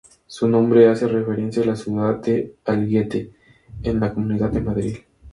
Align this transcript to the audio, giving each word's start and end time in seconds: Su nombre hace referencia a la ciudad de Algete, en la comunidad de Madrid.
Su 0.25 0.49
nombre 0.49 0.87
hace 0.89 1.07
referencia 1.07 1.61
a 1.61 1.67
la 1.67 1.75
ciudad 1.75 2.15
de 2.21 2.55
Algete, 2.65 3.33
en 3.83 3.99
la 3.99 4.11
comunidad 4.11 4.49
de 4.49 4.59
Madrid. 4.61 4.95